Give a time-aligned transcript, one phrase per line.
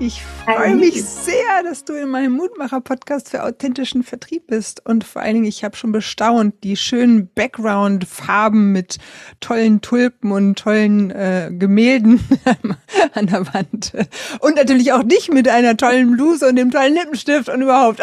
[0.00, 4.84] Ich freue mich sehr, dass du in meinem Mutmacher-Podcast für authentischen Vertrieb bist.
[4.84, 8.98] Und vor allen Dingen, ich habe schon bestaunt, die schönen Background-Farben mit
[9.38, 12.20] tollen Tulpen und tollen äh, Gemälden
[13.14, 13.92] an der Wand.
[14.40, 18.00] Und natürlich auch dich mit einer tollen Bluse und dem tollen Lippenstift und überhaupt.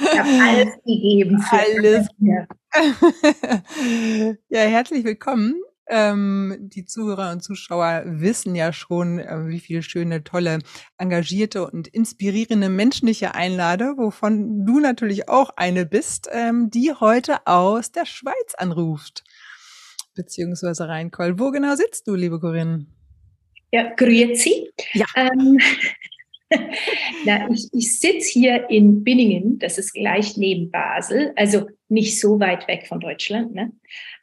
[0.00, 1.42] Ich habe alles gegeben.
[1.42, 2.08] Für alles.
[4.48, 5.54] ja, herzlich willkommen.
[5.90, 10.58] Ähm, die Zuhörer und Zuschauer wissen ja schon, äh, wie viele schöne, tolle,
[10.98, 16.92] engagierte und inspirierende Menschen ich hier einlade, wovon du natürlich auch eine bist, ähm, die
[16.92, 19.24] heute aus der Schweiz anruft.
[20.14, 21.38] Beziehungsweise reinkollt.
[21.38, 22.86] Wo genau sitzt du, liebe Corinne?
[23.72, 24.70] Ja, grüezi.
[24.92, 25.06] Ja.
[25.14, 25.58] Ähm,
[27.24, 32.38] na, ich, ich sitze hier in Binningen, das ist gleich neben Basel, also nicht so
[32.40, 33.54] weit weg von Deutschland.
[33.54, 33.72] Ne?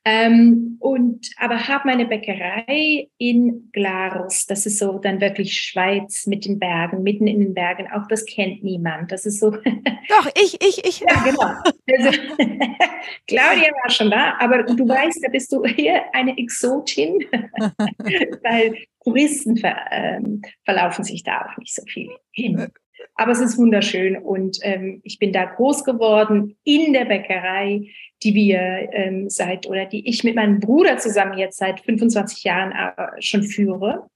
[0.07, 4.45] Ähm, und aber habe meine Bäckerei in Glarus.
[4.45, 7.87] Das ist so dann wirklich Schweiz mit den Bergen, mitten in den Bergen.
[7.91, 9.11] Auch das kennt niemand.
[9.11, 9.49] Das ist so.
[10.09, 10.99] Doch, ich, ich, ich.
[10.99, 11.53] Ja, genau.
[11.91, 12.19] Also,
[13.27, 17.25] Claudia war schon da, aber du weißt, da bist du hier eine Exotin,
[18.43, 22.67] weil Touristen ver, ähm, verlaufen sich da auch nicht so viel hin.
[23.15, 27.87] Aber es ist wunderschön und ähm, ich bin da groß geworden in der Bäckerei,
[28.23, 32.73] die wir ähm, seit oder die ich mit meinem Bruder zusammen jetzt seit 25 Jahren
[32.73, 34.09] äh, schon führe.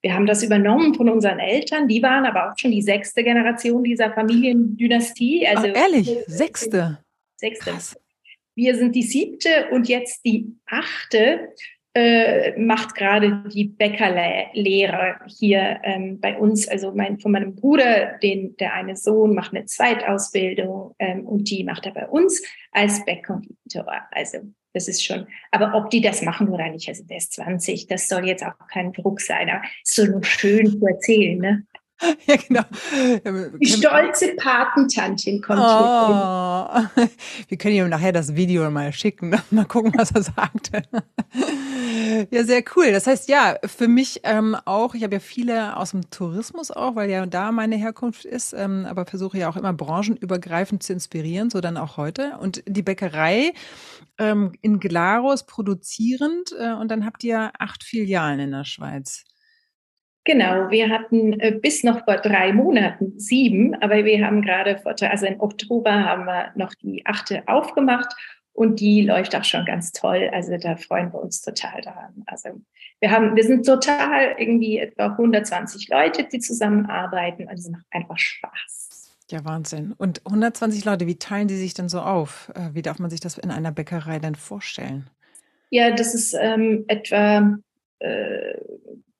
[0.00, 1.88] Wir haben das übernommen von unseren Eltern.
[1.88, 5.46] Die waren aber auch schon die sechste Generation dieser Familiendynastie.
[5.46, 6.98] Also Ach, ehrlich, sechste.
[7.36, 7.70] Sechste.
[7.70, 7.96] Krass.
[8.54, 11.48] Wir sind die siebte und jetzt die achte
[11.96, 16.68] äh, macht gerade die Bäckerlehre hier ähm, bei uns.
[16.68, 21.64] Also mein, von meinem Bruder, den, der eine Sohn macht eine Zweitausbildung ähm, und die
[21.64, 23.86] macht er bei uns als Bäckkonditor.
[24.10, 24.40] Also
[24.74, 28.08] das ist schon, aber ob die das machen oder nicht, also der ist 20, das
[28.08, 31.66] soll jetzt auch kein Druck sein, aber ist so nur schön zu erzählen, ne?
[32.26, 32.62] Ja, genau.
[33.58, 35.64] Die stolze Patentantin kommt oh.
[36.94, 37.08] hier.
[37.48, 40.72] Wir können ihm nachher das Video mal schicken, mal gucken, was er sagt.
[42.30, 42.92] Ja, sehr cool.
[42.92, 46.94] Das heißt, ja, für mich ähm, auch, ich habe ja viele aus dem Tourismus auch,
[46.94, 51.50] weil ja da meine Herkunft ist, ähm, aber versuche ja auch immer branchenübergreifend zu inspirieren,
[51.50, 52.38] so dann auch heute.
[52.40, 53.52] Und die Bäckerei
[54.18, 59.24] ähm, in Glarus produzierend äh, und dann habt ihr acht Filialen in der Schweiz.
[60.24, 64.94] Genau, wir hatten äh, bis noch vor drei Monaten sieben, aber wir haben gerade vor,
[65.00, 68.12] also im Oktober haben wir noch die achte aufgemacht
[68.56, 70.30] und die läuft auch schon ganz toll.
[70.32, 72.24] Also da freuen wir uns total daran.
[72.26, 72.48] Also
[73.00, 77.48] wir haben, wir sind total irgendwie etwa 120 Leute, die zusammenarbeiten.
[77.48, 79.12] Also macht einfach Spaß.
[79.30, 79.92] Ja, Wahnsinn.
[79.98, 82.50] Und 120 Leute, wie teilen die sich denn so auf?
[82.54, 85.10] Äh, wie darf man sich das in einer Bäckerei denn vorstellen?
[85.68, 87.58] Ja, das ist ähm, etwa
[87.98, 88.54] äh,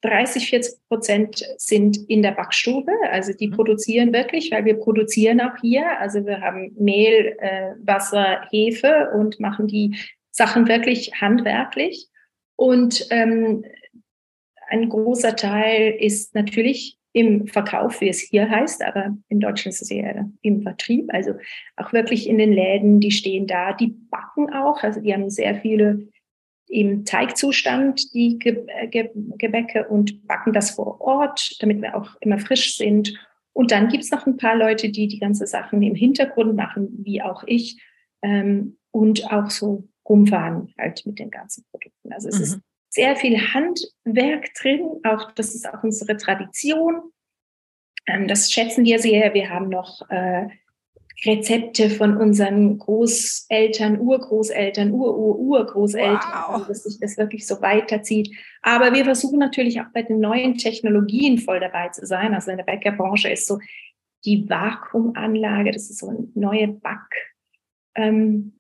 [0.06, 3.52] 30, 40 Prozent sind in der Backstube, also die mhm.
[3.52, 5.98] produzieren wirklich, weil wir produzieren auch hier.
[6.00, 9.96] Also wir haben Mehl, äh, Wasser, Hefe und machen die
[10.30, 12.08] Sachen wirklich handwerklich.
[12.56, 13.64] Und ähm,
[14.68, 19.80] ein großer Teil ist natürlich im Verkauf, wie es hier heißt, aber in Deutschland ist
[19.80, 21.32] es eher im Vertrieb, also
[21.76, 25.54] auch wirklich in den Läden, die stehen da, die backen auch, also die haben sehr
[25.62, 26.08] viele
[26.68, 28.88] im Teigzustand die äh,
[29.38, 33.18] Gebäcke und backen das vor Ort, damit wir auch immer frisch sind.
[33.52, 36.88] Und dann gibt es noch ein paar Leute, die die ganze Sachen im Hintergrund machen,
[37.04, 37.80] wie auch ich,
[38.22, 42.12] ähm, und auch so rumfahren halt mit den ganzen Produkten.
[42.12, 42.42] Also es mhm.
[42.42, 47.12] ist sehr viel Handwerk drin, auch das ist auch unsere Tradition.
[48.06, 49.34] Ähm, das schätzen wir sehr.
[49.34, 50.48] Wir haben noch äh,
[51.24, 56.54] Rezepte von unseren Großeltern, Urgroßeltern, Ur-Ur-Urgroßeltern, wow.
[56.54, 58.36] also dass sich das wirklich so weiterzieht.
[58.62, 62.34] Aber wir versuchen natürlich auch bei den neuen Technologien voll dabei zu sein.
[62.34, 63.58] Also in der Bäckerbranche ist so
[64.24, 67.08] die Vakuumanlage, das ist so eine neue Backart,
[67.94, 68.58] ähm,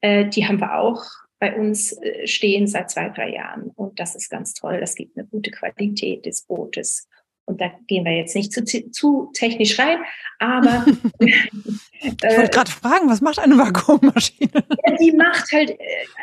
[0.00, 1.04] äh, die haben wir auch
[1.38, 3.70] bei uns äh, stehen seit zwei, drei Jahren.
[3.74, 4.80] Und das ist ganz toll.
[4.80, 7.08] Das gibt eine gute Qualität des Brotes
[7.46, 9.98] und da gehen wir jetzt nicht zu, zu technisch rein,
[10.38, 10.84] aber.
[11.20, 14.50] ich wollte gerade fragen, was macht eine Vakuummaschine?
[14.86, 15.76] Ja, die macht halt äh,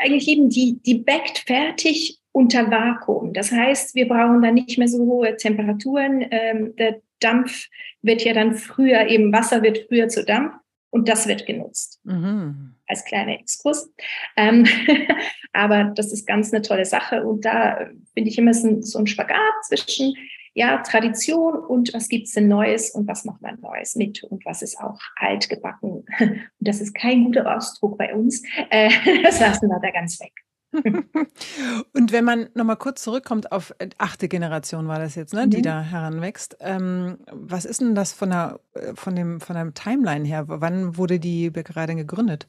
[0.04, 3.34] eigentlich eben, die, die backt fertig unter Vakuum.
[3.34, 6.26] Das heißt, wir brauchen dann nicht mehr so hohe Temperaturen.
[6.30, 7.68] Ähm, der Dampf
[8.02, 10.54] wird ja dann früher, eben Wasser wird früher zu Dampf
[10.90, 12.00] Und das wird genutzt.
[12.04, 12.76] Mhm.
[12.88, 13.90] Als kleiner Exkurs.
[14.36, 14.66] Ähm,
[15.54, 17.24] aber das ist ganz eine tolle Sache.
[17.24, 20.16] Und da finde ich immer so, so ein Spagat zwischen
[20.54, 24.46] ja, Tradition und was gibt es denn Neues und was macht man Neues mit und
[24.46, 26.06] was ist auch altgebacken.
[26.20, 28.44] Und das ist kein guter Ausdruck bei uns.
[28.70, 28.90] Äh,
[29.24, 30.34] das lassen wir da ganz weg.
[31.94, 35.58] und wenn man nochmal kurz zurückkommt auf äh, achte Generation war das jetzt, ne, die
[35.58, 35.64] mhm.
[35.64, 36.58] da heranwächst.
[36.62, 40.46] Ähm, was ist denn das von der, äh, von dem, von der Timeline her?
[40.48, 42.48] Wann wurde die Bäckerei denn gegründet?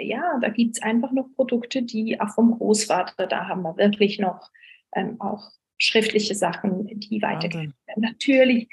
[0.00, 4.48] ja, da gibt's einfach noch Produkte, die auch vom Großvater, da haben wir wirklich noch
[4.94, 8.02] ähm, auch schriftliche Sachen, die weitergegeben werden.
[8.02, 8.68] Natürlich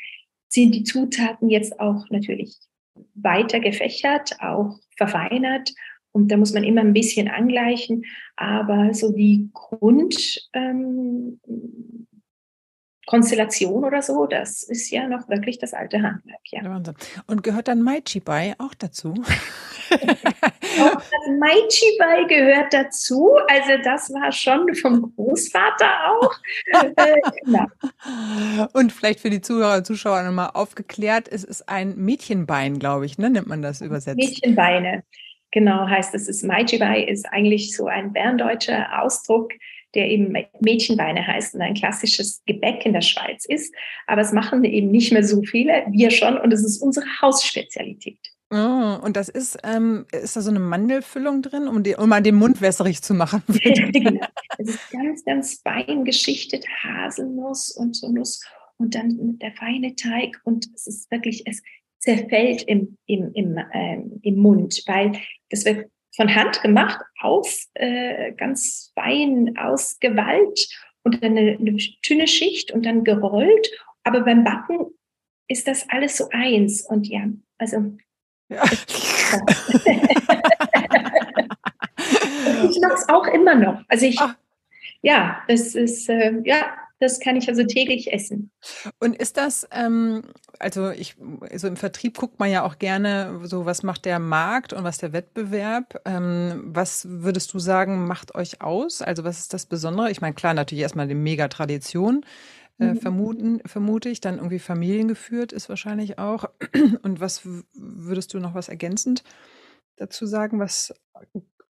[0.49, 2.55] sind die Zutaten jetzt auch natürlich
[3.15, 5.71] weiter gefächert, auch verfeinert
[6.17, 8.03] und da muss man immer ein bisschen angleichen.
[8.37, 11.39] Aber so die Grundkonstellation
[13.77, 16.41] ähm, oder so, das ist ja noch wirklich das alte Handwerk.
[16.45, 16.63] Ja.
[16.63, 16.95] Wahnsinn.
[17.27, 19.13] Und gehört dann Maichi Bai auch dazu?
[19.91, 23.37] auch das Maichi Bai gehört dazu.
[23.47, 26.33] Also das war schon vom Großvater auch.
[26.95, 27.67] äh, ja.
[28.73, 33.19] Und vielleicht für die Zuhörer und Zuschauer nochmal aufgeklärt, es ist ein Mädchenbein, glaube ich,
[33.19, 33.29] ne?
[33.29, 34.17] nennt man das übersetzt.
[34.17, 35.03] Mädchenbeine.
[35.51, 39.53] Genau, heißt es ist Maijibai, ist eigentlich so ein berndeutscher Ausdruck,
[39.95, 43.73] der eben Mädchenbeine heißt und ein klassisches Gebäck in der Schweiz ist.
[44.05, 48.19] Aber es machen eben nicht mehr so viele, wir schon, und es ist unsere Hausspezialität.
[48.49, 52.21] Oh, und das ist, ähm, ist da so eine Mandelfüllung drin, um, die, um mal
[52.21, 53.43] den Mund wässrig zu machen?
[53.47, 54.25] genau.
[54.57, 58.41] Es ist ganz, ganz fein geschichtet, Haselnuss und so Nuss
[58.77, 61.61] und dann der feine Teig und es ist wirklich, es
[61.99, 65.13] zerfällt im, im, im, äh, im Mund, weil
[65.49, 70.67] das wird von Hand gemacht, auf äh, ganz fein ausgewallt
[71.03, 71.77] und dann eine, eine
[72.07, 73.69] dünne Schicht und dann gerollt.
[74.03, 74.87] Aber beim Backen
[75.47, 76.81] ist das alles so eins.
[76.81, 77.27] Und ja,
[77.57, 77.97] also.
[78.49, 78.63] Ja.
[82.69, 83.83] ich mache es auch immer noch.
[83.87, 84.35] Also ich, Ach.
[85.01, 88.51] ja, das ist, äh, ja, das kann ich also täglich essen.
[88.99, 90.23] Und ist das, ähm,
[90.59, 91.15] also ich,
[91.55, 94.97] so im Vertrieb guckt man ja auch gerne, so was macht der Markt und was
[94.97, 96.01] der Wettbewerb.
[96.05, 99.01] Ähm, was würdest du sagen, macht euch aus?
[99.01, 100.09] Also was ist das Besondere?
[100.09, 102.25] Ich meine, klar, natürlich erstmal die Mega-Tradition.
[102.79, 102.97] Äh, mhm.
[102.97, 106.45] vermuten, vermute ich, dann irgendwie familiengeführt ist wahrscheinlich auch.
[107.01, 107.41] Und was
[107.73, 109.23] würdest du noch was ergänzend
[109.95, 110.93] dazu sagen, was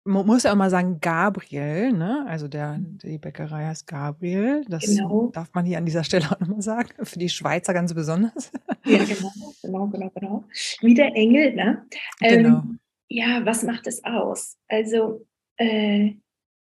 [0.07, 2.25] man muss ja auch mal sagen, Gabriel, ne?
[2.29, 4.65] Also der, die Bäckerei heißt Gabriel.
[4.69, 5.31] Das genau.
[5.33, 6.91] darf man hier an dieser Stelle auch nochmal sagen.
[7.05, 8.51] Für die Schweizer ganz besonders.
[8.85, 9.33] Ja, genau,
[9.63, 10.45] genau, genau, genau.
[10.81, 11.87] Wie der Engel, ne?
[12.21, 12.59] Genau.
[12.59, 14.57] Ähm, ja, was macht es aus?
[14.69, 16.15] Also, äh,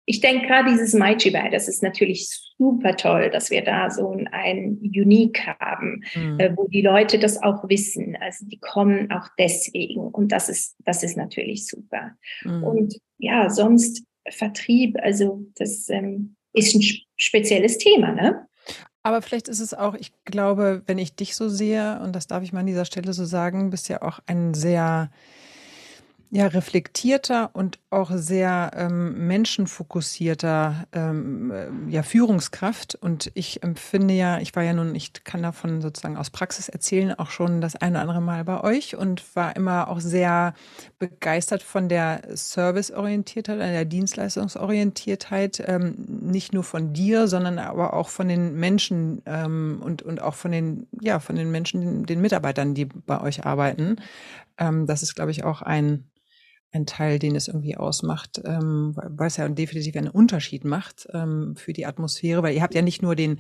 [0.06, 4.80] ich denke gerade dieses Maichibai, das ist natürlich super toll, dass wir da so ein
[4.82, 6.40] Unique haben, mhm.
[6.40, 8.18] äh, wo die Leute das auch wissen.
[8.20, 12.12] Also die kommen auch deswegen und das ist, das ist natürlich super.
[12.44, 12.64] Mhm.
[12.64, 16.84] Und ja, sonst Vertrieb, also das ähm, ist ein
[17.16, 18.48] spezielles Thema, ne?
[19.04, 22.44] Aber vielleicht ist es auch, ich glaube, wenn ich dich so sehe, und das darf
[22.44, 25.10] ich mal an dieser Stelle so sagen, bist ja auch ein sehr
[26.34, 32.96] ja, reflektierter und auch sehr ähm, menschenfokussierter ähm, äh, ja, Führungskraft.
[32.96, 37.14] Und ich empfinde ja, ich war ja nun, ich kann davon sozusagen aus Praxis erzählen,
[37.20, 40.54] auch schon das eine oder andere Mal bei euch und war immer auch sehr
[41.00, 48.30] begeistert von der Serviceorientiertheit, der Dienstleistungsorientiertheit, ähm, nicht nur von dir, sondern aber auch von
[48.30, 52.86] den Menschen ähm, und, und auch von den, ja, von den Menschen, den Mitarbeitern, die
[52.86, 53.98] bei euch arbeiten.
[54.58, 56.06] Ähm, das ist, glaube ich, auch ein
[56.72, 61.56] ein Teil, den es irgendwie ausmacht, ähm, weil es ja definitiv einen Unterschied macht ähm,
[61.58, 63.40] für die Atmosphäre, weil ihr habt ja nicht nur den,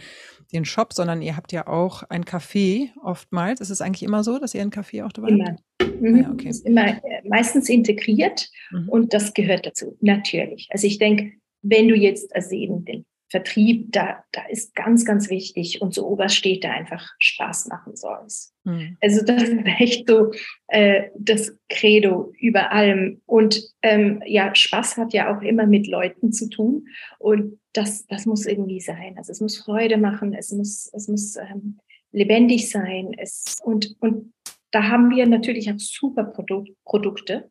[0.51, 3.61] den Shop, sondern ihr habt ja auch ein Café oftmals.
[3.61, 5.45] Ist es eigentlich immer so, dass ihr ein Café auch dabei immer.
[5.45, 6.01] habt?
[6.01, 6.17] Mhm.
[6.17, 6.49] Ja, okay.
[6.49, 8.89] Ist immer äh, meistens integriert mhm.
[8.89, 10.67] und das gehört dazu, natürlich.
[10.71, 15.29] Also ich denke, wenn du jetzt also eben den Vertrieb, da, da ist ganz, ganz
[15.29, 18.53] wichtig und so oberst steht da einfach Spaß machen soll's.
[18.65, 18.97] Mhm.
[18.99, 20.33] Also das ist echt so
[20.67, 23.21] äh, das Credo über allem.
[23.25, 26.87] Und ähm, ja, Spaß hat ja auch immer mit Leuten zu tun
[27.19, 29.17] und das, das muss irgendwie sein.
[29.17, 31.79] Also es muss Freude machen, es muss, es muss ähm,
[32.11, 33.13] lebendig sein.
[33.17, 34.33] Es, und, und
[34.71, 37.49] da haben wir natürlich auch super Produk Produkte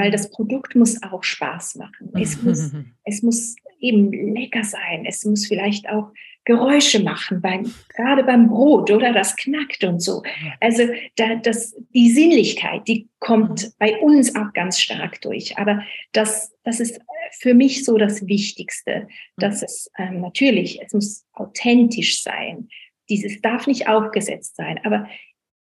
[0.00, 2.10] weil das Produkt muss auch Spaß machen.
[2.18, 2.72] Es muss,
[3.04, 5.04] es muss eben lecker sein.
[5.06, 6.10] Es muss vielleicht auch
[6.44, 10.22] Geräusche machen, beim, gerade beim Brot oder das knackt und so.
[10.58, 10.84] Also
[11.16, 13.72] da, das, die Sinnlichkeit, die kommt mhm.
[13.78, 15.58] bei uns auch ganz stark durch.
[15.58, 16.98] Aber das, das ist
[17.38, 19.64] für mich so das Wichtigste, dass mhm.
[19.66, 22.68] es ähm, natürlich, es muss authentisch sein.
[23.10, 25.06] Dieses darf nicht aufgesetzt sein, aber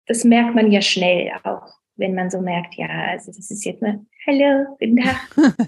[0.05, 3.84] das merkt man ja schnell auch wenn man so merkt, ja, also das ist jetzt
[3.84, 5.15] eine Hallo, guten Tag.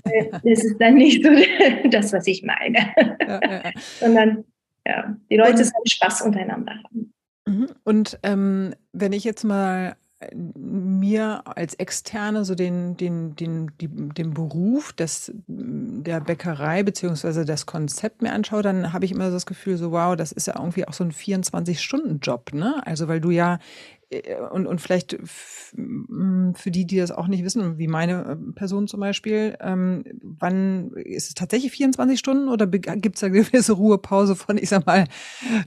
[0.06, 1.30] Äh, das ist dann nicht so
[1.90, 2.94] das, was ich meine.
[3.22, 3.72] Ja, ja.
[4.00, 4.44] Sondern
[4.86, 7.14] ja, die Leute und, sollen Spaß untereinander haben.
[7.46, 7.68] Mhm.
[7.84, 9.96] Und ähm, wenn ich jetzt mal
[10.36, 17.66] mir als Externe so den, den, den, die, den Beruf des, der Bäckerei beziehungsweise das
[17.66, 20.56] Konzept mir anschaue, dann habe ich immer so das Gefühl, so wow, das ist ja
[20.58, 22.86] irgendwie auch so ein 24-Stunden-Job, ne?
[22.86, 23.58] Also weil du ja äh,
[24.52, 29.00] und, und vielleicht für die, die das auch nicht wissen, wie meine äh, Person zum
[29.00, 34.36] Beispiel, ähm, wann ist es tatsächlich 24 Stunden oder gibt es da eine gewisse Ruhepause
[34.36, 35.06] von, ich sag mal,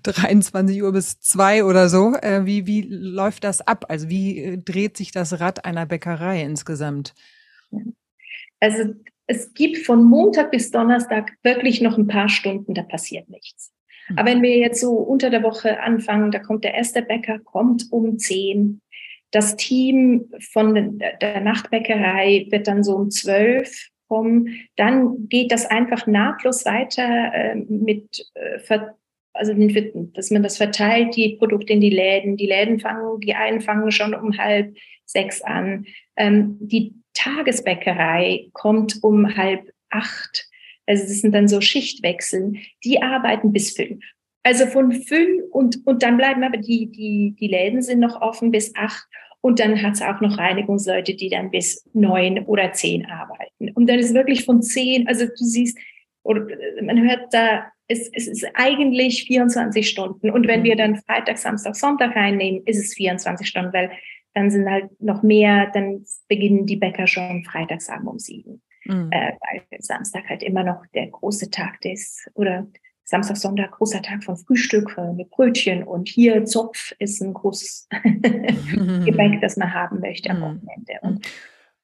[0.02, 2.14] 23 Uhr bis 2 oder so?
[2.14, 3.86] Äh, wie, wie läuft das ab?
[3.88, 7.14] Also wie äh, dreht sich das Rad einer Bäckerei insgesamt?
[8.60, 8.94] Also
[9.26, 13.73] es gibt von Montag bis Donnerstag wirklich noch ein paar Stunden, da passiert nichts.
[14.08, 14.18] Mhm.
[14.18, 17.86] Aber wenn wir jetzt so unter der Woche anfangen, da kommt der erste Bäcker, kommt
[17.90, 18.80] um zehn.
[19.30, 24.48] Das Team von der Nachtbäckerei wird dann so um zwölf kommen.
[24.76, 28.78] Dann geht das einfach nahtlos weiter äh, mit, äh,
[29.32, 32.36] also dass man das verteilt, die Produkte in die Läden.
[32.36, 35.86] Die Läden fangen, die einen fangen schon um halb sechs an.
[36.16, 40.48] Ähm, die Tagesbäckerei kommt um halb acht.
[40.86, 44.04] Also das sind dann so Schichtwechseln, die arbeiten bis fünf.
[44.42, 48.50] Also von fünf und, und dann bleiben aber die, die, die Läden sind noch offen
[48.50, 49.06] bis acht
[49.40, 53.70] und dann hat es auch noch Reinigungsleute, die dann bis neun oder zehn arbeiten.
[53.74, 55.78] Und dann ist wirklich von zehn, also du siehst,
[56.22, 56.46] oder
[56.82, 60.30] man hört da, es, es ist eigentlich 24 Stunden.
[60.30, 63.90] Und wenn wir dann Freitag, Samstag, Sonntag reinnehmen, ist es 24 Stunden, weil
[64.34, 68.62] dann sind halt noch mehr, dann beginnen die Bäcker schon Freitagsabend um sieben.
[68.84, 69.10] Mhm.
[69.10, 72.66] Äh, weil Samstag halt immer noch der große Tag ist oder
[73.04, 77.88] Samstag, Sonntag, großer Tag von Frühstück äh, mit Brötchen und hier Zopf ist ein großes
[79.04, 80.42] Gebäck, das man haben möchte am mhm.
[80.42, 80.98] Wochenende.
[81.02, 81.26] Und,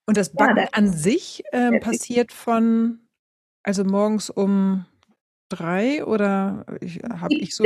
[0.06, 3.00] und das Backen ja, das an sich äh, passiert von,
[3.62, 4.86] also morgens um
[5.50, 6.64] drei oder
[7.20, 7.64] habe ich so?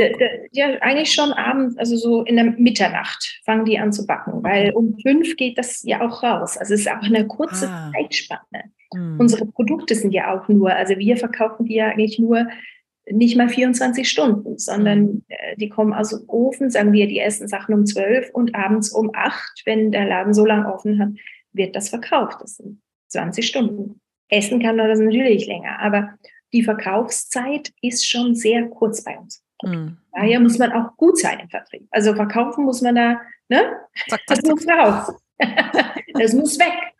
[0.51, 4.71] Ja, eigentlich schon abends, also so in der Mitternacht fangen die an zu backen, weil
[4.71, 6.57] um fünf geht das ja auch raus.
[6.57, 7.91] Also es ist auch eine kurze ah.
[7.93, 8.71] Zeitspanne.
[8.93, 9.19] Mhm.
[9.19, 12.47] Unsere Produkte sind ja auch nur, also wir verkaufen die ja eigentlich nur
[13.09, 15.23] nicht mal 24 Stunden, sondern mhm.
[15.27, 18.91] äh, die kommen aus dem Ofen, sagen wir, die essen Sachen um zwölf und abends
[18.91, 21.09] um acht, wenn der Laden so lange offen hat,
[21.53, 22.37] wird das verkauft.
[22.41, 24.01] Das sind 20 Stunden.
[24.29, 26.15] Essen kann man das natürlich länger, aber
[26.55, 29.43] die Verkaufszeit ist schon sehr kurz bei uns.
[29.61, 29.97] Mhm.
[30.13, 31.87] Daher muss man auch gut sein im Vertrieb.
[31.91, 33.77] Also verkaufen muss man da, ne?
[34.07, 35.13] Zack, zack, das muss raus.
[36.13, 36.94] das muss weg.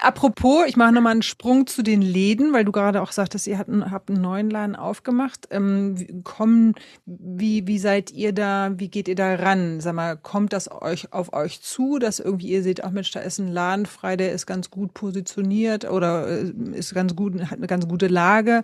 [0.00, 3.58] Apropos, ich mache nochmal einen Sprung zu den Läden, weil du gerade auch sagtest, ihr
[3.58, 5.48] habt einen, neuen Laden aufgemacht.
[5.50, 6.74] Ähm, kommen,
[7.06, 9.80] wie, wie seid ihr da, wie geht ihr da ran?
[9.80, 13.20] Sag mal, kommt das euch auf euch zu, dass irgendwie ihr seht, ach Mensch, da
[13.20, 17.58] ist ein Laden frei, der ist ganz gut positioniert oder äh, ist ganz gut, hat
[17.58, 18.62] eine ganz gute Lage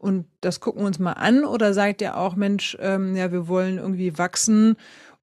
[0.00, 1.44] und das gucken wir uns mal an?
[1.44, 4.76] Oder sagt ihr auch, Mensch, ähm, ja, wir wollen irgendwie wachsen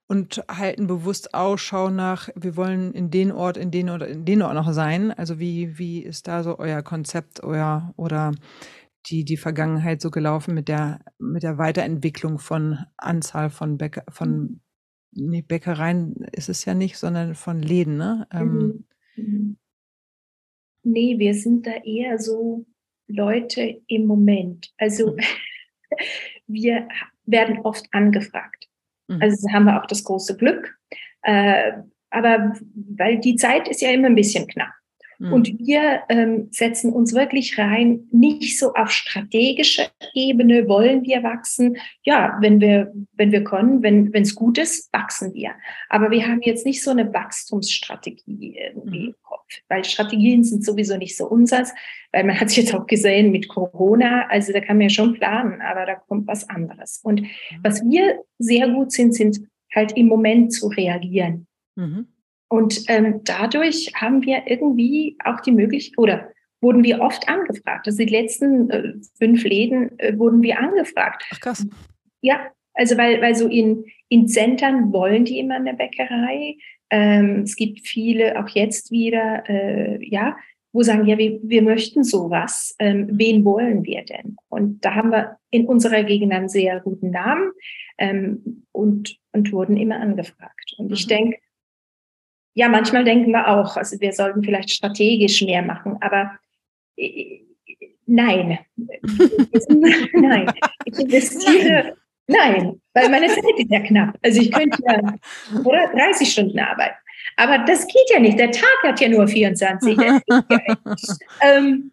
[0.07, 4.41] und halten bewusst Ausschau nach, wir wollen in den Ort, in den oder in den
[4.41, 5.11] Ort noch sein.
[5.11, 8.33] Also wie, wie ist da so euer Konzept, euer oder
[9.07, 14.61] die, die Vergangenheit so gelaufen mit der, mit der Weiterentwicklung von Anzahl von Bäcker, von
[15.11, 18.27] nee, Bäckereien ist es ja nicht, sondern von Läden, ne?
[18.31, 18.85] Ähm,
[19.15, 19.23] mhm.
[19.23, 19.57] mhm.
[20.83, 22.65] Nee, wir sind da eher so
[23.07, 24.73] Leute im Moment.
[24.77, 25.19] Also mhm.
[26.47, 26.87] wir
[27.25, 28.66] werden oft angefragt.
[29.07, 29.21] Mhm.
[29.21, 30.77] Also haben wir auch das große Glück.
[31.23, 31.73] Äh,
[32.09, 32.53] aber
[32.95, 34.71] weil die Zeit ist ja immer ein bisschen knapp.
[35.19, 35.33] Mhm.
[35.33, 41.77] Und wir ähm, setzen uns wirklich rein, nicht so auf strategischer Ebene wollen wir wachsen.
[42.03, 45.51] Ja, wenn wir, wenn wir können, wenn es gut ist, wachsen wir.
[45.89, 49.07] Aber wir haben jetzt nicht so eine Wachstumsstrategie irgendwie mhm.
[49.07, 51.73] im Kopf, weil Strategien sind sowieso nicht so unseres,
[52.11, 55.13] weil man hat es jetzt auch gesehen mit Corona, also da kann man ja schon
[55.13, 56.99] planen, aber da kommt was anderes.
[57.03, 57.27] Und mhm.
[57.63, 59.39] was wir sehr gut sind, sind
[59.73, 61.47] halt im Moment zu reagieren.
[61.75, 62.07] Mhm.
[62.49, 66.29] Und ähm, dadurch haben wir irgendwie auch die Möglichkeit, oder
[66.61, 67.87] wurden wir oft angefragt.
[67.87, 71.23] Also die letzten äh, fünf Läden äh, wurden wir angefragt.
[71.31, 71.67] Ach krass.
[72.21, 76.57] Ja, also weil, weil so in, in Zentren wollen die immer eine Bäckerei.
[76.89, 80.37] Ähm, es gibt viele, auch jetzt wieder, äh, ja,
[80.73, 82.75] wo sagen, ja, wir, wir möchten sowas.
[82.79, 84.37] Ähm, wen wollen wir denn?
[84.49, 87.51] Und da haben wir in unserer Gegend einen sehr guten Namen
[87.97, 90.75] ähm, und, und wurden immer angefragt.
[90.77, 90.93] Und mhm.
[90.93, 91.37] ich denke,
[92.57, 96.31] ja, manchmal denken wir auch, also wir sollten vielleicht strategisch mehr machen, aber
[96.97, 97.41] äh,
[98.07, 98.57] nein.
[100.13, 100.51] nein.
[100.85, 101.95] Ich investiere.
[102.25, 104.17] Nein, weil meine Zeit ist ja knapp.
[104.23, 104.99] Also ich könnte ja
[105.63, 106.95] oder 30 Stunden arbeiten.
[107.35, 108.39] Aber das geht ja nicht.
[108.39, 109.95] Der Tag hat ja nur 24.
[109.95, 110.19] Ja
[111.41, 111.91] ähm,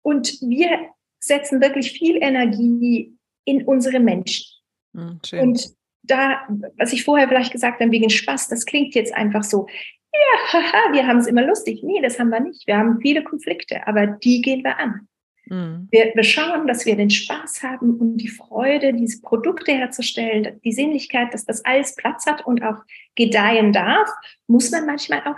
[0.00, 0.78] und wir
[1.20, 4.46] setzen wirklich viel Energie in unsere Menschen.
[4.94, 5.40] Hm, schön.
[5.40, 9.66] Und da, was ich vorher vielleicht gesagt habe, wegen Spaß, das klingt jetzt einfach so
[10.22, 11.82] ja, haha, wir haben es immer lustig.
[11.82, 12.66] Nee, das haben wir nicht.
[12.66, 15.08] Wir haben viele Konflikte, aber die gehen wir an.
[15.46, 15.88] Mhm.
[15.90, 20.72] Wir, wir schauen, dass wir den Spaß haben und die Freude, diese Produkte herzustellen, die
[20.72, 22.82] Sinnlichkeit, dass das alles Platz hat und auch
[23.14, 24.08] gedeihen darf,
[24.46, 25.36] muss man manchmal auch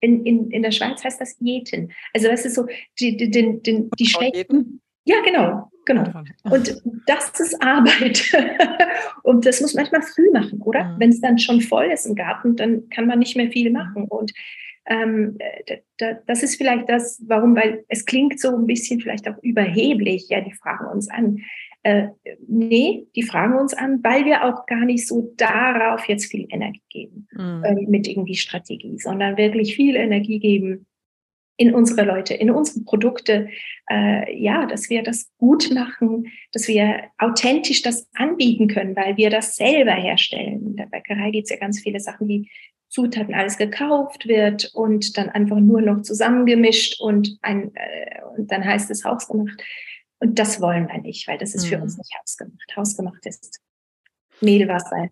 [0.00, 1.92] in, in, in der Schweiz heißt das Jäten.
[2.14, 2.66] Also das ist so
[2.98, 4.80] die, die, die, die, die schrägen.
[5.10, 6.04] Ja, genau, genau.
[6.44, 8.32] Und das ist Arbeit.
[9.24, 10.84] und das muss manchmal früh machen, oder?
[10.84, 11.00] Mhm.
[11.00, 14.04] Wenn es dann schon voll ist im Garten, dann kann man nicht mehr viel machen.
[14.04, 14.32] Und
[14.86, 15.36] ähm,
[16.26, 20.28] das ist vielleicht das, warum, weil es klingt so ein bisschen vielleicht auch überheblich.
[20.28, 21.38] Ja, die fragen uns an.
[21.82, 22.08] Äh,
[22.46, 26.82] nee, die fragen uns an, weil wir auch gar nicht so darauf jetzt viel Energie
[26.90, 27.64] geben mhm.
[27.64, 30.86] äh, mit irgendwie Strategie, sondern wirklich viel Energie geben
[31.56, 33.48] in unsere Leute, in unsere Produkte,
[33.90, 39.30] äh, ja, dass wir das gut machen, dass wir authentisch das anbieten können, weil wir
[39.30, 40.66] das selber herstellen.
[40.68, 42.50] In der Bäckerei gibt es ja ganz viele Sachen, die
[42.88, 48.64] Zutaten alles gekauft wird und dann einfach nur noch zusammengemischt und, ein, äh, und dann
[48.64, 49.62] heißt es hausgemacht.
[50.18, 51.68] Und das wollen wir nicht, weil das ist mhm.
[51.68, 52.76] für uns nicht hausgemacht.
[52.76, 53.60] Hausgemacht ist
[54.40, 55.10] Mehlwasser,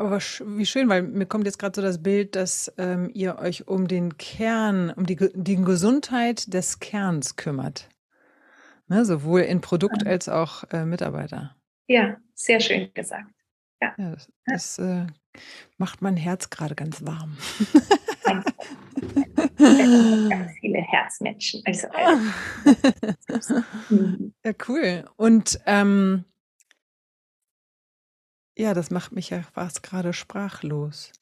[0.00, 3.68] aber wie schön, weil mir kommt jetzt gerade so das Bild, dass ähm, ihr euch
[3.68, 7.90] um den Kern, um die, die Gesundheit des Kerns kümmert.
[8.88, 11.54] Ne, sowohl in Produkt als auch äh, Mitarbeiter.
[11.86, 13.30] Ja, sehr schön gesagt.
[13.82, 13.94] Ja.
[13.98, 15.06] ja das, das äh,
[15.76, 17.36] macht mein Herz gerade ganz warm.
[19.58, 21.62] ganz viele Herzmenschen.
[21.66, 21.88] Also,
[23.28, 23.54] also.
[24.44, 25.04] ja, cool.
[25.16, 26.24] Und ähm,
[28.60, 31.12] ja, das macht mich ja fast gerade sprachlos.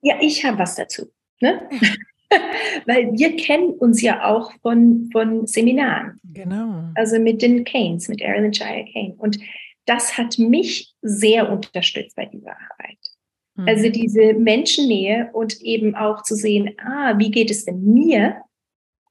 [0.00, 1.10] Ja, ich habe was dazu.
[1.40, 1.68] Ne?
[2.86, 6.18] Weil wir kennen uns ja auch von, von Seminaren.
[6.24, 6.90] Genau.
[6.94, 9.14] Also mit den Keynes, mit Aaron und Jaya Kane.
[9.18, 9.38] Und
[9.84, 12.98] das hat mich sehr unterstützt bei dieser Arbeit.
[13.56, 13.68] Mhm.
[13.68, 18.40] Also diese Menschennähe und eben auch zu sehen, ah, wie geht es denn mir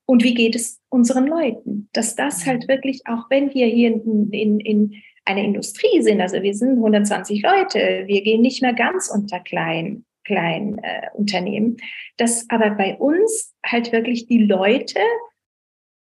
[0.06, 1.90] und wie geht es unseren Leuten?
[1.94, 2.50] Dass das mhm.
[2.50, 6.21] halt wirklich, auch wenn wir hier in, in, in eine Industrie sind.
[6.21, 11.77] Also wir sind 120 Leute, wir gehen nicht mehr ganz unter klein, kleinen äh, Unternehmen.
[12.17, 14.99] Dass aber bei uns halt wirklich die Leute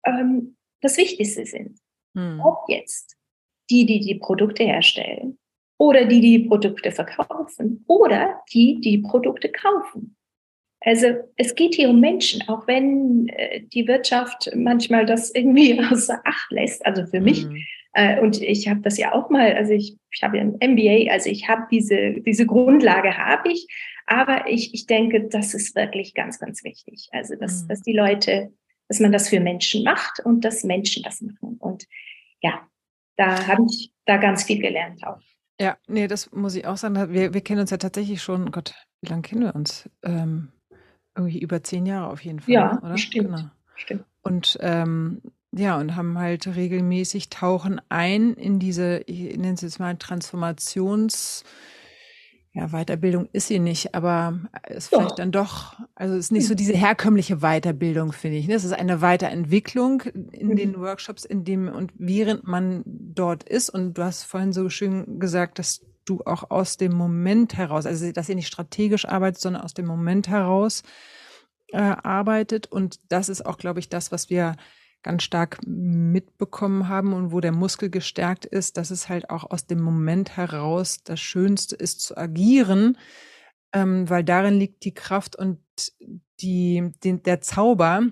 [0.05, 1.79] ähm, das Wichtigste sind.
[2.17, 2.41] Hm.
[2.41, 3.17] Ob jetzt
[3.71, 5.39] die, die die Produkte herstellen
[5.79, 10.17] oder die, die Produkte verkaufen oder die, die die Produkte kaufen.
[10.81, 16.21] Also es geht hier um Menschen, auch wenn äh, die Wirtschaft manchmal das irgendwie außer
[16.25, 16.85] Acht lässt.
[16.87, 17.65] Also für mich mhm.
[17.93, 21.11] Äh, und ich habe das ja auch mal, also ich, ich habe ja ein MBA,
[21.11, 23.67] also ich habe diese, diese Grundlage habe ich,
[24.07, 27.09] aber ich, ich denke, das ist wirklich ganz, ganz wichtig.
[27.13, 27.69] Also, dass, mhm.
[27.69, 28.53] dass die Leute,
[28.89, 31.57] dass man das für Menschen macht und dass Menschen das machen.
[31.59, 31.87] Und
[32.41, 32.67] ja,
[33.17, 35.21] da habe ich da ganz viel gelernt auch.
[35.61, 37.13] Ja, nee, das muss ich auch sagen.
[37.13, 39.91] Wir, wir kennen uns ja tatsächlich schon, Gott, wie lange kennen wir uns?
[40.03, 40.53] Ähm,
[41.17, 42.55] irgendwie über zehn Jahre auf jeden Fall.
[42.55, 42.97] Ja, oder?
[42.97, 43.37] stimmt.
[43.37, 43.51] Genau.
[43.75, 44.05] stimmt.
[44.23, 45.21] Und ähm,
[45.59, 51.45] ja, und haben halt regelmäßig tauchen ein in diese, ich nenne es jetzt mal Transformations,
[52.53, 54.99] ja, Weiterbildung ist sie nicht, aber ist ja.
[54.99, 58.49] vielleicht dann doch, also es ist nicht so diese herkömmliche Weiterbildung, finde ich.
[58.49, 58.55] Ne?
[58.55, 60.57] Es ist eine Weiterentwicklung in mhm.
[60.57, 63.69] den Workshops, in dem und während man dort ist.
[63.71, 68.11] Und du hast vorhin so schön gesagt, dass du auch aus dem Moment heraus, also
[68.13, 70.83] dass ihr nicht strategisch arbeitet, sondern aus dem Moment heraus
[71.73, 72.67] äh, arbeitet.
[72.67, 74.57] Und das ist auch, glaube ich, das, was wir
[75.09, 79.67] ganz stark mitbekommen haben und wo der Muskel gestärkt ist, dass es halt auch aus
[79.67, 82.99] dem Moment heraus das Schönste ist zu agieren,
[83.73, 85.61] ähm, weil darin liegt die Kraft und
[86.41, 88.03] die, die, der Zauber,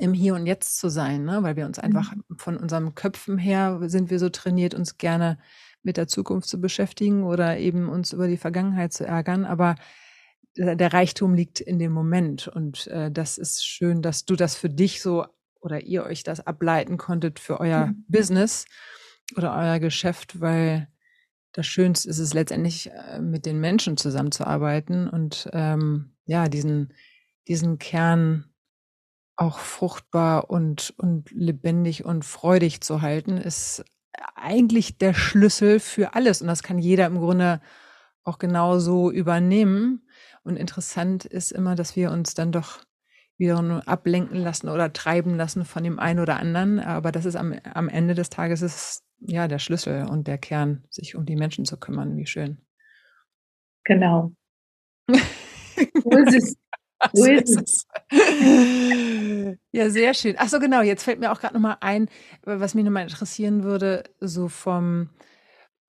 [0.00, 1.44] im Hier und Jetzt zu sein, ne?
[1.44, 2.24] weil wir uns einfach mhm.
[2.36, 5.38] von unseren Köpfen her sind wir so trainiert, uns gerne
[5.84, 9.44] mit der Zukunft zu beschäftigen oder eben uns über die Vergangenheit zu ärgern.
[9.44, 9.76] Aber
[10.56, 12.48] der Reichtum liegt in dem Moment.
[12.48, 15.26] Und äh, das ist schön, dass du das für dich so
[15.64, 18.04] oder ihr euch das ableiten konntet für euer mhm.
[18.06, 18.66] Business
[19.36, 20.88] oder euer Geschäft, weil
[21.52, 26.92] das Schönste ist es letztendlich, äh, mit den Menschen zusammenzuarbeiten und ähm, ja, diesen,
[27.48, 28.44] diesen Kern
[29.36, 33.84] auch fruchtbar und, und lebendig und freudig zu halten, ist
[34.34, 36.40] eigentlich der Schlüssel für alles.
[36.40, 37.60] Und das kann jeder im Grunde
[38.22, 40.06] auch genauso übernehmen.
[40.44, 42.84] Und interessant ist immer, dass wir uns dann doch
[43.36, 46.78] wieder nur ablenken lassen oder treiben lassen von dem einen oder anderen.
[46.78, 50.84] Aber das ist am, am Ende des Tages ist ja der Schlüssel und der Kern,
[50.90, 52.16] sich um die Menschen zu kümmern.
[52.16, 52.58] Wie schön.
[53.84, 54.32] Genau.
[55.08, 56.56] so ist es.
[57.12, 57.86] So ist es.
[59.72, 60.36] Ja, sehr schön.
[60.38, 60.82] Ach so, genau.
[60.82, 62.08] Jetzt fällt mir auch gerade noch mal ein,
[62.42, 65.10] was mich noch mal interessieren würde, so vom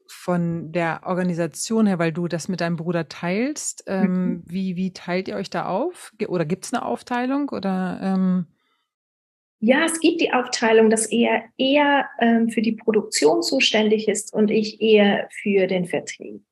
[0.07, 3.83] von der Organisation her, weil du das mit deinem Bruder teilst.
[3.87, 4.43] Ähm, mhm.
[4.45, 6.13] wie, wie teilt ihr euch da auf?
[6.27, 7.49] Oder gibt es eine Aufteilung?
[7.49, 8.45] Oder ähm
[9.59, 14.51] ja, es gibt die Aufteilung, dass er eher ähm, für die Produktion zuständig ist und
[14.51, 16.43] ich eher für den Vertrieb.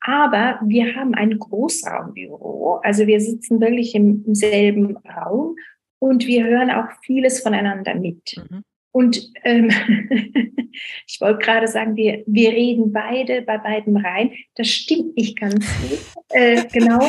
[0.00, 5.56] Aber wir haben ein Großraumbüro, also wir sitzen wirklich im, im selben Raum
[5.98, 8.36] und wir hören auch vieles voneinander mit.
[8.36, 8.62] Mhm.
[8.92, 9.70] Und ähm,
[11.06, 14.32] ich wollte gerade sagen, wir, wir reden beide bei beiden rein.
[14.54, 15.98] Das stimmt nicht ganz gut.
[16.34, 17.06] Äh, genau.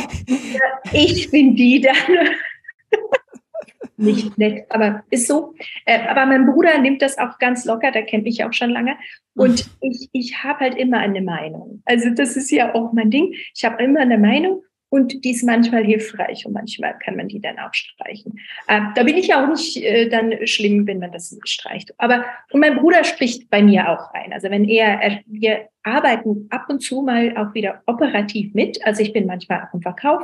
[0.92, 1.96] Ich bin die dann.
[3.96, 5.54] nicht nett, aber ist so.
[5.86, 8.98] Äh, aber mein Bruder nimmt das auch ganz locker, der kennt mich auch schon lange.
[9.34, 11.82] Und ich, ich habe halt immer eine Meinung.
[11.86, 13.34] Also das ist ja auch mein Ding.
[13.56, 14.62] Ich habe immer eine Meinung
[14.94, 18.40] und die ist manchmal hilfreich und manchmal kann man die dann auch streichen.
[18.68, 21.96] Äh, da bin ich auch nicht äh, dann schlimm, wenn man das streicht.
[21.98, 24.32] Aber und mein Bruder spricht bei mir auch rein.
[24.32, 28.86] Also wenn er, er, wir arbeiten ab und zu mal auch wieder operativ mit.
[28.86, 30.22] Also ich bin manchmal auch im Verkauf.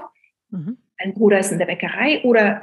[0.51, 0.77] Mhm.
[1.03, 2.61] Mein Bruder ist in der Bäckerei oder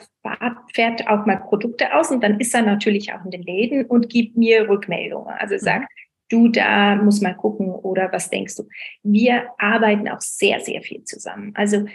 [0.73, 4.11] fährt auch mal Produkte aus und dann ist er natürlich auch in den Läden und
[4.11, 5.35] gibt mir Rückmeldungen.
[5.37, 5.87] Also mhm.
[6.29, 8.69] Du da muss mal gucken oder was denkst du?
[9.03, 11.53] Wir arbeiten auch sehr, sehr viel zusammen.
[11.55, 11.87] Also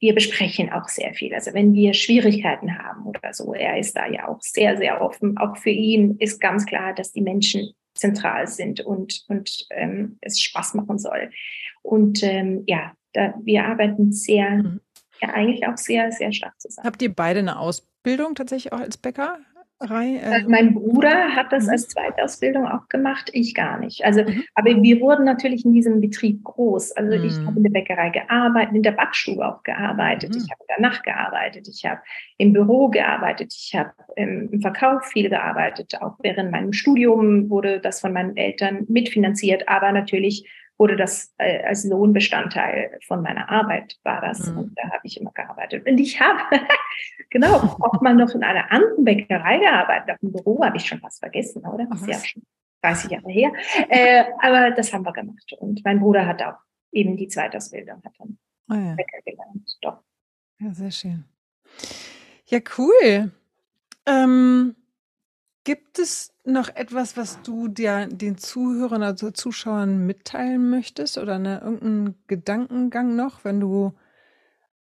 [0.00, 1.32] wir besprechen auch sehr viel.
[1.34, 5.38] Also wenn wir Schwierigkeiten haben oder so, er ist da ja auch sehr, sehr offen.
[5.38, 10.40] Auch für ihn ist ganz klar, dass die Menschen zentral sind und, und ähm, es
[10.40, 11.30] Spaß machen soll.
[11.82, 14.80] Und ähm, ja, da, wir arbeiten sehr, mhm.
[15.20, 16.86] ja eigentlich auch sehr, sehr stark zusammen.
[16.86, 19.38] Habt ihr beide eine Ausbildung tatsächlich auch als Bäcker?
[19.82, 21.70] Rei, äh, mein Bruder hat das mhm.
[21.70, 24.04] als Zweitausbildung auch gemacht, ich gar nicht.
[24.04, 24.44] Also, mhm.
[24.54, 26.92] aber wir wurden natürlich in diesem Betrieb groß.
[26.92, 27.24] Also mhm.
[27.24, 30.50] ich habe in der Bäckerei gearbeitet, in der Backstube auch gearbeitet, ich mhm.
[30.50, 32.00] habe danach gearbeitet, ich habe
[32.36, 35.94] im Büro gearbeitet, ich habe im Verkauf viel gearbeitet.
[36.02, 40.46] Auch während meinem Studium wurde das von meinen Eltern mitfinanziert, aber natürlich
[40.80, 44.58] wurde das äh, als Lohnbestandteil von meiner Arbeit war das mhm.
[44.58, 45.86] und da habe ich immer gearbeitet.
[45.86, 46.40] Und ich habe
[47.30, 50.14] genau auch mal noch in einer anderen Bäckerei gearbeitet.
[50.14, 51.84] Auf dem Büro habe ich schon fast vergessen, oder?
[51.84, 52.42] Das ist ja schon
[52.82, 53.52] 30 Jahre her.
[53.90, 55.52] Äh, aber das haben wir gemacht.
[55.58, 56.56] Und mein Bruder hat auch
[56.92, 58.38] eben die Zweitausbildung, hat dann
[58.70, 58.94] oh ja.
[58.94, 59.76] Bäcker gelernt.
[59.82, 60.02] Doch.
[60.60, 61.24] Ja, sehr schön.
[62.46, 63.32] Ja, cool.
[64.06, 64.76] Ähm,
[65.64, 71.60] Gibt es noch etwas, was du dir den Zuhörern, also Zuschauern mitteilen möchtest oder eine,
[71.60, 73.94] irgendeinen Gedankengang noch, wenn du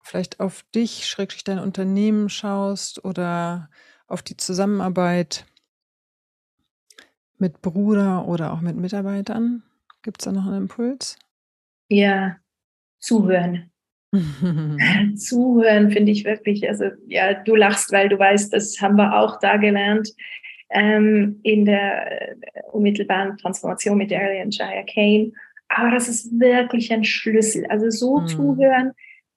[0.01, 3.69] vielleicht auf dich, schrägstrich dein Unternehmen schaust oder
[4.07, 5.45] auf die Zusammenarbeit
[7.37, 9.63] mit Bruder oder auch mit Mitarbeitern?
[10.03, 11.17] Gibt es da noch einen Impuls?
[11.89, 12.37] Ja,
[12.99, 13.71] zuhören.
[15.15, 19.39] zuhören finde ich wirklich, also ja, du lachst, weil du weißt, das haben wir auch
[19.39, 20.13] da gelernt
[20.69, 22.35] ähm, in der äh,
[22.71, 25.31] unmittelbaren Transformation mit Darian Jaya Kane.
[25.67, 27.65] Aber das ist wirklich ein Schlüssel.
[27.67, 28.27] Also so mhm.
[28.27, 28.91] zuhören,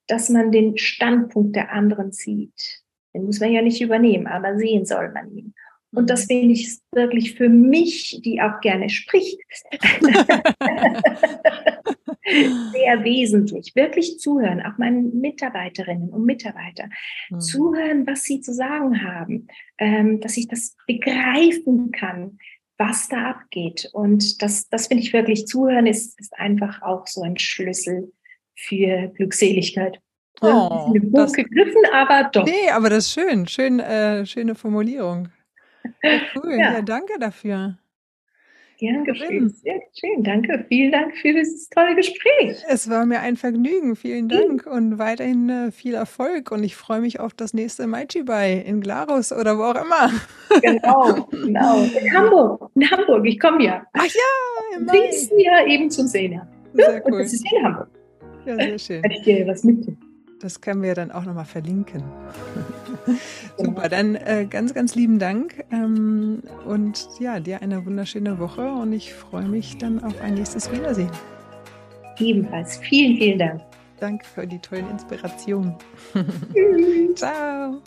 [0.07, 2.81] dass man den Standpunkt der anderen sieht.
[3.13, 5.53] Den muss man ja nicht übernehmen, aber sehen soll man ihn.
[5.91, 6.27] Und das mhm.
[6.27, 9.39] finde ich wirklich für mich, die auch gerne spricht,
[12.71, 13.75] sehr wesentlich.
[13.75, 16.91] Wirklich zuhören, auch meinen Mitarbeiterinnen und Mitarbeitern.
[17.29, 17.39] Mhm.
[17.39, 22.37] Zuhören, was sie zu sagen haben, ähm, dass ich das begreifen kann,
[22.77, 23.89] was da abgeht.
[23.93, 28.11] Und das, das finde ich wirklich, zuhören ist, ist einfach auch so ein Schlüssel
[28.55, 29.99] für Glückseligkeit.
[30.41, 32.45] Oh, ein Buch gegriffen, aber doch.
[32.45, 33.47] Nee, aber das ist schön.
[33.47, 35.29] schön äh, schöne Formulierung.
[36.01, 36.51] Ja, cool.
[36.51, 36.73] Ja.
[36.73, 37.77] ja, danke dafür.
[38.79, 39.49] Gern geschehen.
[39.49, 40.23] Sehr schön.
[40.23, 40.65] Danke.
[40.69, 42.63] Vielen Dank für dieses tolle Gespräch.
[42.69, 43.97] Es war mir ein Vergnügen.
[43.97, 46.51] Vielen Dank und weiterhin äh, viel Erfolg.
[46.51, 50.11] Und ich freue mich auf das nächste Maichi-Bai in Glarus oder wo auch immer.
[50.61, 51.83] Genau, genau.
[52.01, 52.71] In Hamburg.
[52.75, 53.25] In Hamburg.
[53.25, 53.83] Ich komme ja.
[53.93, 55.09] Ach ja, im Mai.
[55.37, 56.41] ja eben zum Sehen.
[56.73, 57.13] Sehr cool.
[57.13, 57.89] Und das ist in Hamburg.
[58.45, 59.01] Ja, sehr schön.
[59.03, 60.08] Kann ich dir was mitnehmen?
[60.41, 62.03] Das können wir dann auch nochmal verlinken.
[63.57, 68.93] Super, dann äh, ganz, ganz lieben Dank ähm, und ja, dir eine wunderschöne Woche und
[68.93, 71.11] ich freue mich dann auf ein nächstes Wiedersehen.
[72.19, 72.77] Ebenfalls.
[72.77, 73.61] Vielen, vielen Dank.
[73.99, 75.75] Danke für die tollen Inspirationen.
[77.15, 77.81] Ciao.